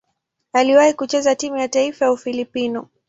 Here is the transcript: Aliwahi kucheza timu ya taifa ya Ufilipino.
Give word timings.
Aliwahi 0.53 0.93
kucheza 0.93 1.35
timu 1.35 1.57
ya 1.57 1.67
taifa 1.67 2.05
ya 2.05 2.11
Ufilipino. 2.11 2.87